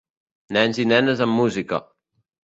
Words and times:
Nens 0.55 0.79
i 0.83 0.85
nenes 0.91 1.21
amb 1.25 1.37
música. 1.41 1.81